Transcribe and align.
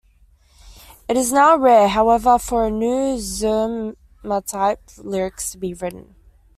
It 1.07 1.15
is 1.15 1.31
now 1.31 1.55
rare, 1.57 1.87
however, 1.87 2.39
for 2.39 2.71
new 2.71 3.17
zemer-type 3.17 4.81
lyrics 4.97 5.51
to 5.51 5.59
be 5.59 5.75
written. 5.75 6.15